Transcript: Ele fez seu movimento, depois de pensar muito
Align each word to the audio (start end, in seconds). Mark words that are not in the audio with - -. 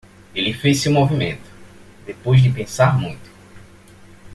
Ele 0.33 0.51
fez 0.51 0.79
seu 0.81 0.91
movimento, 0.91 1.47
depois 2.07 2.41
de 2.41 2.49
pensar 2.49 2.97
muito 2.97 3.29